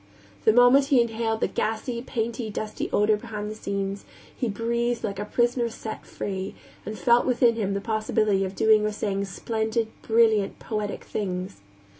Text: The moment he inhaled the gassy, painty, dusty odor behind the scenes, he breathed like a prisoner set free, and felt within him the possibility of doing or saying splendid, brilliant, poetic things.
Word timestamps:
The 0.45 0.51
moment 0.51 0.85
he 0.85 0.99
inhaled 0.99 1.41
the 1.41 1.47
gassy, 1.47 2.01
painty, 2.01 2.49
dusty 2.49 2.89
odor 2.91 3.17
behind 3.17 3.51
the 3.51 3.55
scenes, 3.55 4.03
he 4.35 4.49
breathed 4.49 5.03
like 5.03 5.19
a 5.19 5.25
prisoner 5.25 5.69
set 5.69 6.07
free, 6.07 6.55
and 6.87 6.97
felt 6.97 7.23
within 7.23 7.53
him 7.53 7.75
the 7.75 7.81
possibility 7.81 8.43
of 8.43 8.55
doing 8.55 8.83
or 8.83 8.91
saying 8.93 9.25
splendid, 9.25 9.89
brilliant, 10.01 10.57
poetic 10.57 11.03
things. 11.03 11.61